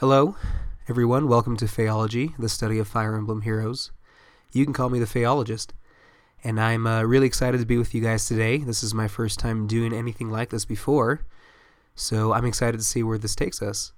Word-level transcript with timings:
Hello, 0.00 0.34
everyone. 0.88 1.28
Welcome 1.28 1.58
to 1.58 1.66
Fehology, 1.66 2.34
the 2.38 2.48
study 2.48 2.78
of 2.78 2.88
Fire 2.88 3.16
Emblem 3.16 3.42
heroes. 3.42 3.90
You 4.50 4.64
can 4.64 4.72
call 4.72 4.88
me 4.88 4.98
the 4.98 5.04
Fehologist. 5.04 5.72
And 6.42 6.58
I'm 6.58 6.86
uh, 6.86 7.02
really 7.02 7.26
excited 7.26 7.60
to 7.60 7.66
be 7.66 7.76
with 7.76 7.94
you 7.94 8.00
guys 8.00 8.24
today. 8.24 8.56
This 8.56 8.82
is 8.82 8.94
my 8.94 9.08
first 9.08 9.38
time 9.38 9.66
doing 9.66 9.92
anything 9.92 10.30
like 10.30 10.48
this 10.48 10.64
before, 10.64 11.26
so 11.94 12.32
I'm 12.32 12.46
excited 12.46 12.78
to 12.78 12.82
see 12.82 13.02
where 13.02 13.18
this 13.18 13.36
takes 13.36 13.60
us. 13.60 13.92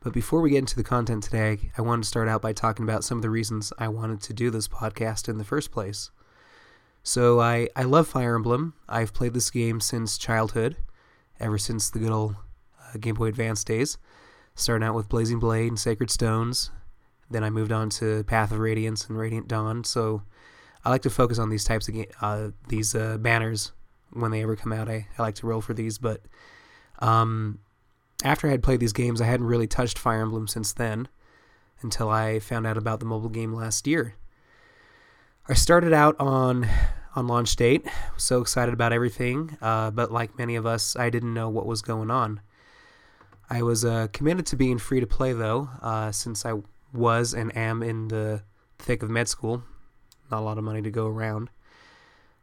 But 0.00 0.12
before 0.12 0.42
we 0.42 0.50
get 0.50 0.58
into 0.58 0.76
the 0.76 0.84
content 0.84 1.22
today, 1.22 1.70
I 1.78 1.80
wanted 1.80 2.02
to 2.02 2.08
start 2.08 2.28
out 2.28 2.42
by 2.42 2.52
talking 2.52 2.82
about 2.82 3.02
some 3.02 3.16
of 3.16 3.22
the 3.22 3.30
reasons 3.30 3.72
I 3.78 3.88
wanted 3.88 4.20
to 4.20 4.34
do 4.34 4.50
this 4.50 4.68
podcast 4.68 5.26
in 5.26 5.38
the 5.38 5.44
first 5.44 5.72
place. 5.72 6.10
So, 7.02 7.40
I, 7.40 7.70
I 7.74 7.84
love 7.84 8.08
Fire 8.08 8.34
Emblem. 8.34 8.74
I've 8.90 9.14
played 9.14 9.32
this 9.32 9.50
game 9.50 9.80
since 9.80 10.18
childhood, 10.18 10.76
ever 11.40 11.56
since 11.56 11.88
the 11.88 11.98
good 11.98 12.12
old 12.12 12.36
uh, 12.78 12.98
Game 12.98 13.14
Boy 13.14 13.28
Advance 13.28 13.64
days 13.64 13.96
starting 14.54 14.86
out 14.86 14.94
with 14.94 15.08
Blazing 15.08 15.38
Blade 15.38 15.68
and 15.68 15.78
Sacred 15.78 16.10
Stones. 16.10 16.70
Then 17.30 17.44
I 17.44 17.50
moved 17.50 17.72
on 17.72 17.90
to 17.90 18.24
Path 18.24 18.52
of 18.52 18.58
Radiance 18.58 19.06
and 19.06 19.16
Radiant 19.16 19.48
Dawn. 19.48 19.84
So 19.84 20.22
I 20.84 20.90
like 20.90 21.02
to 21.02 21.10
focus 21.10 21.38
on 21.38 21.50
these 21.50 21.64
types 21.64 21.88
of 21.88 21.94
ga- 21.94 22.10
uh, 22.20 22.50
these 22.68 22.94
uh, 22.94 23.18
banners 23.18 23.72
when 24.12 24.30
they 24.30 24.42
ever 24.42 24.56
come 24.56 24.72
out. 24.72 24.88
I, 24.88 25.06
I 25.18 25.22
like 25.22 25.36
to 25.36 25.46
roll 25.46 25.60
for 25.60 25.74
these, 25.74 25.98
but 25.98 26.22
um, 26.98 27.58
after 28.24 28.48
I 28.48 28.50
had 28.50 28.62
played 28.62 28.80
these 28.80 28.92
games, 28.92 29.20
I 29.20 29.26
hadn't 29.26 29.46
really 29.46 29.66
touched 29.66 29.98
Fire 29.98 30.22
Emblem 30.22 30.48
since 30.48 30.72
then 30.72 31.08
until 31.82 32.10
I 32.10 32.38
found 32.38 32.66
out 32.66 32.76
about 32.76 33.00
the 33.00 33.06
mobile 33.06 33.28
game 33.28 33.54
last 33.54 33.86
year. 33.86 34.14
I 35.48 35.54
started 35.54 35.92
out 35.92 36.16
on 36.18 36.68
on 37.16 37.26
launch 37.26 37.56
date, 37.56 37.86
so 38.16 38.40
excited 38.40 38.72
about 38.72 38.92
everything, 38.92 39.56
uh, 39.60 39.90
but 39.90 40.12
like 40.12 40.38
many 40.38 40.54
of 40.54 40.64
us, 40.64 40.94
I 40.94 41.10
didn't 41.10 41.34
know 41.34 41.48
what 41.48 41.66
was 41.66 41.82
going 41.82 42.08
on. 42.08 42.40
I 43.50 43.62
was 43.62 43.84
uh, 43.84 44.06
committed 44.12 44.46
to 44.46 44.56
being 44.56 44.78
free 44.78 45.00
to 45.00 45.06
play 45.06 45.32
though, 45.32 45.68
uh, 45.82 46.12
since 46.12 46.46
I 46.46 46.54
was 46.92 47.34
and 47.34 47.54
am 47.56 47.82
in 47.82 48.08
the 48.08 48.42
thick 48.78 49.02
of 49.02 49.10
med 49.10 49.28
school. 49.28 49.64
Not 50.30 50.40
a 50.40 50.44
lot 50.44 50.58
of 50.58 50.64
money 50.64 50.82
to 50.82 50.90
go 50.90 51.06
around. 51.08 51.50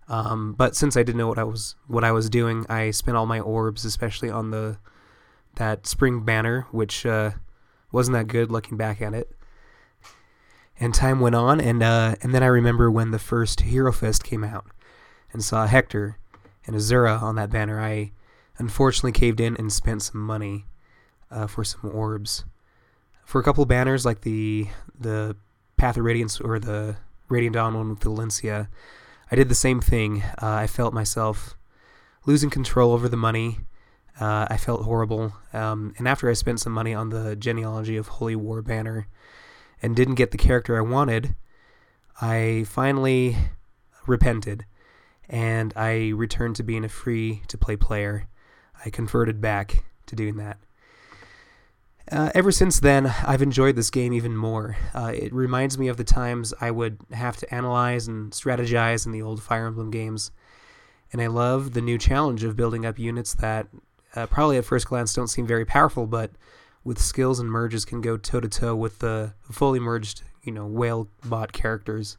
Um, 0.10 0.54
but 0.54 0.76
since 0.76 0.96
I 0.98 1.04
didn't 1.04 1.18
know 1.18 1.28
what 1.28 1.40
I 1.40 1.44
was 1.44 1.76
what 1.88 2.04
I 2.04 2.12
was 2.12 2.30
doing, 2.30 2.66
I 2.70 2.92
spent 2.92 3.16
all 3.16 3.26
my 3.26 3.40
orbs, 3.40 3.86
especially 3.86 4.30
on 4.30 4.52
the 4.52 4.78
that 5.56 5.88
spring 5.88 6.24
banner, 6.24 6.68
which 6.72 7.06
uh, 7.06 7.32
wasn't 7.92 8.16
that 8.16 8.28
good 8.28 8.52
looking 8.52 8.78
back 8.78 9.02
at 9.02 9.14
it. 9.14 9.32
And 10.80 10.94
time 10.94 11.20
went 11.20 11.36
on, 11.36 11.60
and 11.60 11.82
uh, 11.82 12.16
and 12.22 12.34
then 12.34 12.44
I 12.44 12.48
remember 12.48 12.92
when 12.92 13.12
the 13.12 13.20
first 13.20 13.62
Hero 13.62 13.92
Fest 13.92 14.24
came 14.24 14.44
out, 14.44 14.66
and 15.34 15.44
saw 15.44 15.68
Hector 15.68 16.18
and 16.66 16.76
Azura 16.76 17.22
on 17.22 17.36
that 17.36 17.50
banner. 17.50 17.82
I 17.82 18.12
unfortunately 18.58 19.14
caved 19.14 19.40
in 19.40 19.56
and 19.58 19.72
spent 19.72 20.04
some 20.04 20.22
money 20.22 20.66
uh, 21.32 21.48
for 21.48 21.64
some 21.64 21.92
orbs. 21.94 22.46
For 23.26 23.40
a 23.42 23.44
couple 23.44 23.66
banners 23.66 24.06
like 24.06 24.22
the 24.22 24.68
the 25.00 25.36
Path 25.76 25.98
of 25.98 26.04
Radiance 26.04 26.40
or 26.40 26.60
the 26.60 26.98
Radiant 27.30 27.54
Dawn 27.56 27.76
one 27.76 27.90
with 27.90 28.02
Valencia, 28.02 28.70
I 29.32 29.36
did 29.36 29.50
the 29.50 29.56
same 29.56 29.82
thing. 29.82 30.24
Uh, 30.42 30.54
I 30.54 30.68
felt 30.68 30.94
myself 30.94 31.56
losing 32.26 32.50
control 32.50 32.94
over 32.94 33.10
the 33.10 33.18
money. 33.18 33.60
Uh, 34.20 34.48
I 34.50 34.58
felt 34.58 34.84
horrible. 34.84 35.34
Um, 35.54 35.94
and 35.98 36.08
after 36.08 36.30
I 36.30 36.34
spent 36.34 36.60
some 36.60 36.74
money 36.74 36.94
on 36.94 37.10
the 37.10 37.36
genealogy 37.36 37.98
of 37.98 38.08
Holy 38.08 38.36
War 38.36 38.62
banner 38.62 39.08
and 39.82 39.96
didn't 39.96 40.16
get 40.16 40.32
the 40.32 40.38
character 40.38 40.78
I 40.78 40.82
wanted, 40.82 41.36
I 42.20 42.66
finally 42.68 43.38
repented 44.08 44.66
and 45.30 45.74
I 45.76 46.10
returned 46.10 46.56
to 46.56 46.64
being 46.64 46.86
a 46.86 46.90
free 46.90 47.44
to 47.48 47.58
play 47.58 47.76
player. 47.76 48.28
I 48.84 48.90
converted 48.90 49.42
back 49.42 49.84
to 50.08 50.16
doing 50.16 50.38
that. 50.38 50.58
Uh, 52.10 52.32
ever 52.34 52.52
since 52.52 52.80
then, 52.80 53.08
I've 53.26 53.42
enjoyed 53.42 53.76
this 53.76 53.90
game 53.90 54.14
even 54.14 54.36
more. 54.36 54.78
Uh, 54.94 55.12
it 55.14 55.34
reminds 55.34 55.78
me 55.78 55.90
of 55.90 55.98
the 55.98 56.06
times 56.06 56.54
I 56.62 56.72
would 56.72 56.98
have 57.12 57.36
to 57.38 57.54
analyze 57.54 58.08
and 58.08 58.32
strategize 58.32 59.06
in 59.06 59.12
the 59.12 59.22
old 59.22 59.44
Fire 59.44 59.68
Emblem 59.68 59.92
games, 59.92 60.32
and 61.12 61.22
I 61.22 61.28
love 61.28 61.74
the 61.74 61.82
new 61.82 61.98
challenge 61.98 62.44
of 62.46 62.56
building 62.56 62.86
up 62.86 62.98
units 62.98 63.34
that 63.36 63.68
uh, 64.16 64.26
probably 64.28 64.58
at 64.58 64.64
first 64.66 64.88
glance 64.88 65.14
don't 65.14 65.28
seem 65.28 65.46
very 65.46 65.66
powerful, 65.66 66.08
but 66.08 66.32
with 66.86 66.98
skills 66.98 67.40
and 67.40 67.52
merges 67.52 67.84
can 67.84 68.00
go 68.00 68.16
toe 68.16 68.40
to 68.40 68.48
toe 68.48 68.76
with 68.76 69.00
the 69.00 69.34
fully 69.52 69.80
merged, 69.80 70.24
you 70.44 70.54
know, 70.54 70.66
whale 70.66 71.10
bot 71.26 71.52
characters. 71.52 72.18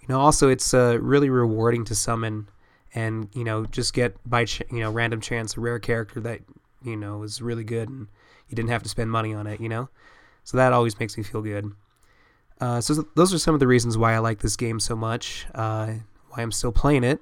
You 0.00 0.06
know, 0.08 0.20
also 0.20 0.48
it's 0.48 0.72
uh, 0.72 0.98
really 1.00 1.28
rewarding 1.28 1.84
to 1.86 1.94
summon 1.94 2.48
and 2.94 3.28
you 3.32 3.42
know 3.42 3.66
just 3.66 3.92
get 3.92 4.16
by 4.28 4.44
ch- 4.44 4.62
you 4.70 4.80
know 4.80 4.90
random 4.90 5.20
chance 5.20 5.56
a 5.56 5.60
rare 5.60 5.78
character 5.78 6.20
that 6.20 6.40
you 6.84 6.96
know 6.96 7.18
was 7.18 7.42
really 7.42 7.64
good 7.64 7.88
and 7.88 8.08
you 8.48 8.56
didn't 8.56 8.70
have 8.70 8.82
to 8.82 8.88
spend 8.88 9.10
money 9.10 9.34
on 9.34 9.46
it, 9.46 9.60
you 9.60 9.68
know? 9.68 9.88
So 10.44 10.56
that 10.58 10.72
always 10.72 10.98
makes 10.98 11.16
me 11.16 11.22
feel 11.22 11.42
good. 11.42 11.72
Uh, 12.60 12.80
so 12.80 12.94
th- 12.94 13.06
those 13.16 13.32
are 13.32 13.38
some 13.38 13.54
of 13.54 13.60
the 13.60 13.66
reasons 13.66 13.98
why 13.98 14.14
I 14.14 14.18
like 14.18 14.40
this 14.40 14.56
game 14.56 14.78
so 14.78 14.94
much, 14.94 15.46
uh, 15.54 15.92
why 16.30 16.42
I'm 16.42 16.52
still 16.52 16.72
playing 16.72 17.04
it. 17.04 17.20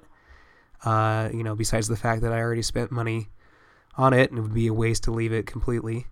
Uh, 0.83 1.29
you 1.33 1.43
know, 1.43 1.55
besides 1.55 1.87
the 1.87 1.95
fact 1.95 2.21
that 2.21 2.33
I 2.33 2.39
already 2.39 2.61
spent 2.61 2.91
money 2.91 3.29
on 3.97 4.13
it 4.13 4.29
and 4.29 4.39
it 4.39 4.41
would 4.41 4.53
be 4.53 4.67
a 4.67 4.73
waste 4.73 5.03
to 5.03 5.11
leave 5.11 5.31
it 5.31 5.45
completely. 5.45 6.07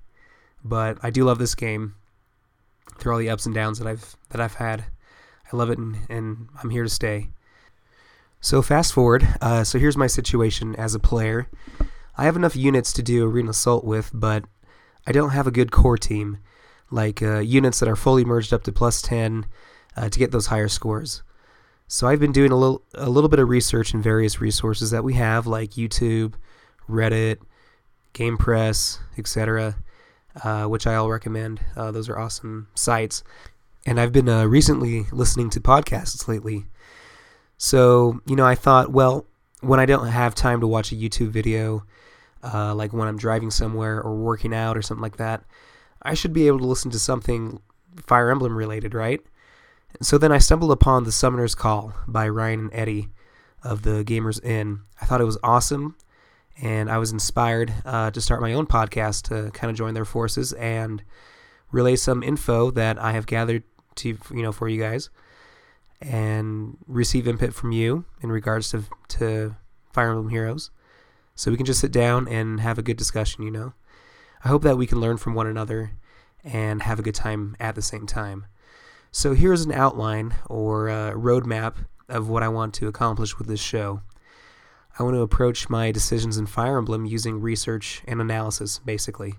But 0.64 0.98
I 1.04 1.10
do 1.10 1.26
love 1.26 1.40
this 1.40 1.56
game 1.56 1.96
through 2.98 3.14
all 3.14 3.20
the 3.20 3.30
ups 3.30 3.46
and 3.46 3.54
downs 3.56 3.80
that 3.80 3.88
I've 3.88 4.16
that 4.30 4.40
I've 4.40 4.56
had. 4.56 4.86
I 5.52 5.56
love 5.56 5.70
it 5.70 5.78
and, 5.78 5.98
and 6.10 6.48
I'm 6.62 6.70
here 6.70 6.84
to 6.84 6.90
stay. 6.90 7.30
So 8.40 8.62
fast 8.62 8.94
forward. 8.94 9.28
Uh, 9.42 9.64
so 9.64 9.78
here's 9.78 9.98
my 9.98 10.08
situation 10.08 10.76
as 10.78 10.96
a 10.96 11.00
player. 11.00 11.48
I 12.22 12.26
have 12.26 12.36
enough 12.36 12.56
units 12.56 12.94
to 12.94 13.02
do 13.02 13.28
Arena 13.28 13.50
Assault 13.50 13.84
with, 13.84 14.12
but 14.14 14.46
I 15.08 15.12
don't 15.12 15.32
have 15.32 15.48
a 15.48 15.52
good 15.52 15.72
core 15.72 15.98
team, 15.98 16.38
like 16.92 17.20
uh, 17.24 17.40
units 17.40 17.80
that 17.80 17.90
are 17.90 17.96
fully 17.96 18.24
merged 18.24 18.54
up 18.54 18.62
to 18.66 18.72
plus 18.72 19.02
10 19.02 19.48
uh, 19.98 20.08
to 20.08 20.20
get 20.20 20.30
those 20.30 20.46
higher 20.46 20.68
scores. 20.68 21.24
So 21.88 22.08
I've 22.08 22.20
been 22.20 22.32
doing 22.32 22.52
a 22.52 22.56
little 22.56 22.84
a 22.94 23.10
little 23.10 23.28
bit 23.28 23.40
of 23.40 23.50
research 23.50 23.96
in 23.96 24.04
various 24.04 24.40
resources 24.40 24.92
that 24.92 25.04
we 25.04 25.16
have, 25.16 25.48
like 25.48 25.72
YouTube, 25.72 26.36
Reddit, 26.88 27.40
GamePress, 28.14 29.00
etc., 29.18 29.78
uh, 30.44 30.66
which 30.66 30.86
I 30.86 30.94
all 30.94 31.10
recommend. 31.10 31.60
Uh, 31.76 31.90
those 31.90 32.08
are 32.08 32.20
awesome 32.20 32.68
sites. 32.76 33.24
And 33.84 34.00
I've 34.00 34.14
been 34.14 34.30
uh, 34.30 34.46
recently 34.46 35.08
listening 35.12 35.50
to 35.50 35.60
podcasts 35.60 36.28
lately. 36.28 36.68
So, 37.58 38.22
you 38.28 38.36
know, 38.36 38.46
I 38.46 38.54
thought, 38.54 38.92
well, 38.92 39.26
when 39.62 39.80
I 39.80 39.88
don't 39.88 40.06
have 40.06 40.36
time 40.36 40.62
to 40.62 40.68
watch 40.68 40.92
a 40.92 40.96
YouTube 40.96 41.30
video, 41.30 41.84
uh, 42.44 42.74
like 42.76 42.94
when 42.94 43.08
I'm 43.08 43.18
driving 43.18 43.52
somewhere 43.52 44.02
or 44.02 44.16
working 44.16 44.54
out 44.54 44.78
or 44.78 44.82
something 44.82 45.02
like 45.02 45.18
that, 45.18 45.44
I 46.02 46.14
should 46.14 46.34
be 46.34 46.48
able 46.48 46.60
to 46.60 46.66
listen 46.66 46.92
to 46.92 47.00
something 47.00 47.62
Fire 48.06 48.32
Emblem 48.32 48.56
related, 48.56 48.94
right? 48.94 49.22
so 50.00 50.18
then 50.18 50.32
I 50.32 50.38
stumbled 50.38 50.72
upon 50.72 51.04
The 51.04 51.12
Summoner's 51.12 51.54
Call 51.54 51.94
by 52.08 52.28
Ryan 52.30 52.62
and 52.62 52.70
Eddie 52.74 53.10
of 53.64 53.82
the 53.82 54.04
Gamers 54.04 54.44
Inn. 54.44 54.80
I 55.02 55.06
thought 55.06 55.22
it 55.22 55.26
was 55.26 55.38
awesome, 55.44 55.96
and 56.62 56.90
I 56.90 56.98
was 56.98 57.12
inspired 57.12 57.74
uh, 57.86 58.10
to 58.12 58.22
start 58.22 58.42
my 58.42 58.54
own 58.54 58.68
podcast 58.68 59.24
to 59.24 59.52
kind 59.52 59.70
of 59.70 59.78
join 59.78 59.94
their 59.94 60.06
forces 60.06 60.54
and 60.54 61.04
relay 61.72 61.98
some 61.98 62.24
info 62.24 62.72
that 62.72 62.98
I 62.98 63.12
have 63.12 63.26
gathered 63.26 63.64
to 63.96 64.18
you 64.32 64.42
know 64.42 64.52
for 64.52 64.70
you 64.70 64.82
guys, 64.82 65.10
and 66.02 66.78
receive 66.88 67.28
input 67.28 67.54
from 67.54 67.72
you 67.72 68.06
in 68.22 68.32
regards 68.32 68.70
to 68.72 68.84
to 69.10 69.56
Fire 69.92 70.10
Emblem 70.12 70.30
Heroes 70.30 70.72
so 71.42 71.50
we 71.50 71.58
can 71.58 71.66
just 71.66 71.80
sit 71.80 71.92
down 71.92 72.28
and 72.28 72.60
have 72.60 72.78
a 72.78 72.84
good 72.84 72.98
discussion, 72.98 73.44
you 73.44 73.50
know. 73.50 73.74
I 74.46 74.50
hope 74.50 74.62
that 74.62 74.78
we 74.78 74.86
can 74.86 75.02
learn 75.02 75.18
from 75.18 75.34
one 75.34 75.48
another 75.48 75.94
and 76.44 76.84
have 76.84 77.00
a 77.00 77.02
good 77.02 77.16
time 77.16 77.58
at 77.60 77.74
the 77.74 77.82
same 77.82 78.06
time. 78.06 78.46
So 79.10 79.34
here's 79.34 79.66
an 79.66 79.72
outline 79.72 80.36
or 80.46 80.88
a 80.88 81.16
roadmap 81.16 81.78
of 82.08 82.30
what 82.30 82.44
I 82.44 82.48
want 82.48 82.76
to 82.76 82.88
accomplish 82.88 83.40
with 83.40 83.48
this 83.48 83.60
show. 83.60 84.04
I 85.00 85.02
want 85.02 85.16
to 85.16 85.22
approach 85.22 85.68
my 85.68 85.92
decisions 85.92 86.38
in 86.38 86.46
Fire 86.46 86.78
Emblem 86.78 87.08
using 87.08 87.42
research 87.42 88.04
and 88.08 88.22
analysis, 88.22 88.78
basically. 88.78 89.34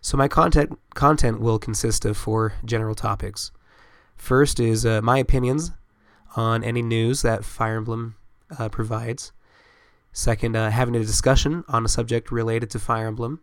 So 0.00 0.16
my 0.16 0.28
content 0.28 0.78
content 0.94 1.40
will 1.40 1.58
consist 1.58 2.04
of 2.04 2.16
four 2.16 2.52
general 2.64 2.94
topics. 2.94 3.50
First 4.14 4.60
is 4.60 4.86
uh, 4.86 5.02
my 5.02 5.18
opinions 5.18 5.72
on 6.36 6.62
any 6.62 6.82
news 6.82 7.22
that 7.22 7.44
Fire 7.44 7.78
Emblem 7.78 8.14
uh, 8.56 8.68
provides. 8.68 9.32
Second, 10.12 10.56
uh, 10.56 10.70
having 10.70 10.94
a 10.94 11.00
discussion 11.00 11.64
on 11.68 11.84
a 11.84 11.88
subject 11.88 12.30
related 12.30 12.70
to 12.70 12.78
Fire 12.78 13.06
Emblem 13.06 13.40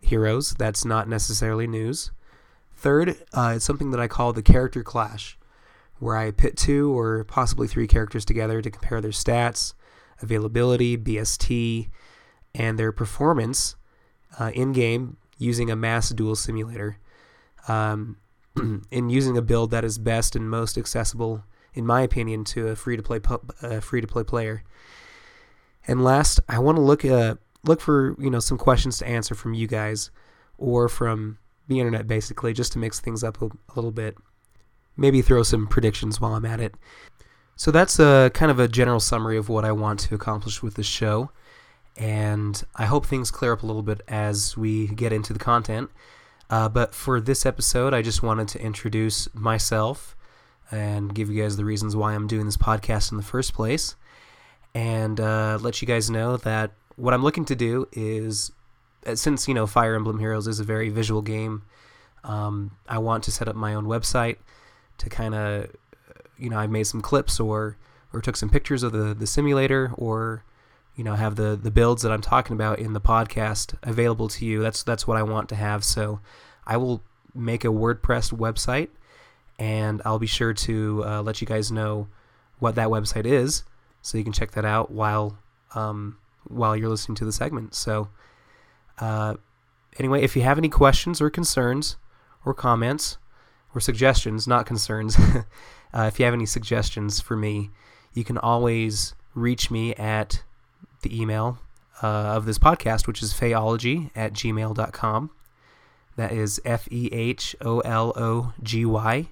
heroes. 0.00 0.54
That's 0.58 0.84
not 0.84 1.08
necessarily 1.08 1.66
news. 1.66 2.10
Third, 2.74 3.16
uh, 3.32 3.54
it's 3.56 3.64
something 3.64 3.90
that 3.90 4.00
I 4.00 4.08
call 4.08 4.32
the 4.32 4.42
character 4.42 4.82
clash, 4.82 5.38
where 5.98 6.16
I 6.16 6.30
pit 6.30 6.56
two 6.56 6.96
or 6.98 7.24
possibly 7.24 7.68
three 7.68 7.86
characters 7.86 8.24
together 8.24 8.60
to 8.60 8.70
compare 8.70 9.00
their 9.00 9.10
stats, 9.10 9.74
availability, 10.20 10.96
BST, 10.96 11.88
and 12.54 12.78
their 12.78 12.90
performance 12.90 13.76
uh, 14.40 14.50
in 14.54 14.72
game 14.72 15.18
using 15.38 15.70
a 15.70 15.76
mass 15.76 16.08
duel 16.10 16.36
simulator. 16.36 16.98
Um, 17.68 18.16
in 18.90 19.08
using 19.08 19.36
a 19.36 19.42
build 19.42 19.70
that 19.70 19.84
is 19.84 19.98
best 19.98 20.36
and 20.36 20.50
most 20.50 20.76
accessible, 20.76 21.44
in 21.74 21.86
my 21.86 22.02
opinion, 22.02 22.44
to 22.44 22.68
a 22.68 22.76
free 22.76 22.96
to 22.96 23.02
play 23.02 23.18
pu- 23.18 23.40
free 23.80 24.00
to 24.00 24.06
play 24.06 24.24
player. 24.24 24.62
And 25.86 26.04
last, 26.04 26.40
I 26.48 26.58
want 26.58 26.76
to 26.76 26.82
look 26.82 27.04
uh, 27.04 27.36
look 27.64 27.80
for 27.80 28.16
you 28.18 28.30
know 28.30 28.40
some 28.40 28.58
questions 28.58 28.98
to 28.98 29.06
answer 29.06 29.34
from 29.34 29.54
you 29.54 29.66
guys, 29.66 30.10
or 30.58 30.88
from 30.88 31.38
the 31.68 31.78
internet 31.80 32.06
basically, 32.06 32.52
just 32.52 32.72
to 32.72 32.78
mix 32.78 33.00
things 33.00 33.24
up 33.24 33.40
a, 33.42 33.46
a 33.46 33.72
little 33.74 33.90
bit. 33.90 34.16
Maybe 34.96 35.22
throw 35.22 35.42
some 35.42 35.66
predictions 35.66 36.20
while 36.20 36.34
I'm 36.34 36.44
at 36.44 36.60
it. 36.60 36.74
So 37.56 37.70
that's 37.70 37.98
a 37.98 38.30
kind 38.34 38.50
of 38.50 38.58
a 38.58 38.68
general 38.68 39.00
summary 39.00 39.36
of 39.36 39.48
what 39.48 39.64
I 39.64 39.72
want 39.72 40.00
to 40.00 40.14
accomplish 40.14 40.62
with 40.62 40.74
this 40.74 40.86
show, 40.86 41.30
and 41.96 42.62
I 42.76 42.86
hope 42.86 43.06
things 43.06 43.30
clear 43.30 43.52
up 43.52 43.62
a 43.62 43.66
little 43.66 43.82
bit 43.82 44.00
as 44.08 44.56
we 44.56 44.88
get 44.88 45.12
into 45.12 45.32
the 45.32 45.38
content. 45.38 45.90
Uh, 46.50 46.68
but 46.68 46.94
for 46.94 47.20
this 47.20 47.46
episode, 47.46 47.94
I 47.94 48.02
just 48.02 48.22
wanted 48.22 48.46
to 48.48 48.60
introduce 48.60 49.32
myself 49.34 50.14
and 50.70 51.14
give 51.14 51.30
you 51.30 51.42
guys 51.42 51.56
the 51.56 51.64
reasons 51.64 51.96
why 51.96 52.14
I'm 52.14 52.26
doing 52.26 52.46
this 52.46 52.56
podcast 52.56 53.10
in 53.10 53.16
the 53.16 53.22
first 53.22 53.54
place, 53.54 53.96
and 54.74 55.20
uh, 55.20 55.58
let 55.60 55.82
you 55.82 55.88
guys 55.88 56.10
know 56.10 56.36
that 56.38 56.72
what 56.96 57.14
I'm 57.14 57.22
looking 57.22 57.44
to 57.46 57.54
do 57.54 57.88
is, 57.92 58.52
uh, 59.06 59.14
since 59.14 59.48
you 59.48 59.54
know 59.54 59.66
Fire 59.66 59.94
Emblem 59.94 60.18
Heroes 60.18 60.46
is 60.46 60.60
a 60.60 60.64
very 60.64 60.88
visual 60.88 61.22
game, 61.22 61.62
um, 62.24 62.72
I 62.88 62.98
want 62.98 63.24
to 63.24 63.32
set 63.32 63.48
up 63.48 63.56
my 63.56 63.74
own 63.74 63.86
website 63.86 64.36
to 64.98 65.08
kind 65.08 65.34
of, 65.34 65.70
you 66.38 66.48
know, 66.50 66.58
I've 66.58 66.70
made 66.70 66.84
some 66.84 67.00
clips 67.00 67.40
or 67.40 67.76
or 68.12 68.20
took 68.20 68.36
some 68.36 68.50
pictures 68.50 68.82
of 68.82 68.92
the 68.92 69.14
the 69.14 69.26
simulator 69.26 69.92
or 69.96 70.44
you 70.96 71.04
know 71.04 71.14
have 71.14 71.36
the 71.36 71.58
the 71.60 71.70
builds 71.70 72.02
that 72.02 72.12
I'm 72.12 72.20
talking 72.20 72.54
about 72.54 72.78
in 72.78 72.92
the 72.92 73.00
podcast 73.00 73.74
available 73.82 74.28
to 74.28 74.44
you. 74.44 74.62
That's 74.62 74.82
that's 74.82 75.06
what 75.06 75.16
I 75.16 75.22
want 75.22 75.48
to 75.50 75.56
have. 75.56 75.84
So 75.84 76.20
I 76.66 76.76
will 76.76 77.02
make 77.34 77.64
a 77.64 77.68
WordPress 77.68 78.32
website, 78.32 78.88
and 79.58 80.02
I'll 80.04 80.18
be 80.18 80.26
sure 80.26 80.52
to 80.52 81.04
uh, 81.04 81.22
let 81.22 81.40
you 81.40 81.46
guys 81.46 81.72
know 81.72 82.08
what 82.58 82.74
that 82.76 82.88
website 82.88 83.26
is, 83.26 83.64
so 84.02 84.18
you 84.18 84.24
can 84.24 84.32
check 84.32 84.50
that 84.52 84.64
out 84.64 84.90
while 84.90 85.38
um, 85.74 86.18
while 86.44 86.76
you're 86.76 86.88
listening 86.88 87.16
to 87.16 87.24
the 87.24 87.32
segment. 87.32 87.74
So 87.74 88.08
uh, 88.98 89.34
anyway, 89.98 90.22
if 90.22 90.36
you 90.36 90.42
have 90.42 90.58
any 90.58 90.68
questions 90.68 91.20
or 91.20 91.30
concerns 91.30 91.96
or 92.44 92.52
comments 92.52 93.18
or 93.74 93.80
suggestions, 93.80 94.46
not 94.46 94.66
concerns, 94.66 95.16
uh, 95.94 96.10
if 96.12 96.18
you 96.18 96.24
have 96.24 96.34
any 96.34 96.46
suggestions 96.46 97.20
for 97.20 97.36
me, 97.36 97.70
you 98.12 98.24
can 98.24 98.36
always 98.36 99.14
reach 99.34 99.70
me 99.70 99.94
at 99.94 100.42
the 101.02 101.20
email 101.20 101.58
uh, 102.02 102.06
of 102.06 102.44
this 102.44 102.58
podcast, 102.58 103.06
which 103.06 103.22
is 103.22 103.32
fehology 103.32 104.10
at 104.14 104.32
gmail.com. 104.32 105.30
That 106.16 106.32
is 106.32 106.60
F 106.64 106.88
E 106.90 107.08
H 107.10 107.56
O 107.62 107.80
L 107.80 108.12
O 108.16 108.52
G 108.62 108.84
Y 108.84 109.28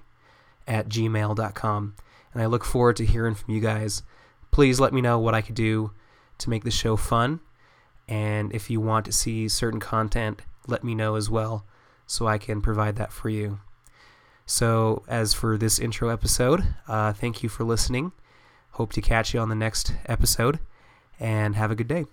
at 0.67 0.89
gmail.com. 0.89 1.93
And 2.33 2.41
I 2.41 2.45
look 2.45 2.63
forward 2.63 2.95
to 2.95 3.05
hearing 3.05 3.35
from 3.35 3.53
you 3.53 3.61
guys. 3.61 4.03
Please 4.51 4.79
let 4.79 4.93
me 4.93 5.01
know 5.01 5.17
what 5.17 5.33
I 5.33 5.41
could 5.41 5.55
do 5.55 5.91
to 6.39 6.49
make 6.49 6.63
the 6.63 6.71
show 6.71 6.95
fun. 6.95 7.39
And 8.07 8.53
if 8.53 8.69
you 8.69 8.81
want 8.81 9.05
to 9.05 9.11
see 9.11 9.47
certain 9.47 9.79
content, 9.79 10.41
let 10.67 10.83
me 10.83 10.93
know 10.93 11.15
as 11.15 11.29
well 11.29 11.65
so 12.05 12.27
I 12.27 12.37
can 12.37 12.61
provide 12.61 12.97
that 12.97 13.11
for 13.11 13.29
you. 13.29 13.59
So, 14.45 15.03
as 15.07 15.33
for 15.33 15.57
this 15.57 15.79
intro 15.79 16.09
episode, 16.09 16.75
uh, 16.87 17.13
thank 17.13 17.41
you 17.41 17.47
for 17.47 17.63
listening. 17.63 18.11
Hope 18.71 18.91
to 18.93 19.01
catch 19.01 19.33
you 19.33 19.39
on 19.39 19.49
the 19.49 19.55
next 19.55 19.93
episode 20.07 20.59
and 21.19 21.55
have 21.55 21.71
a 21.71 21.75
good 21.75 21.87
day. 21.87 22.05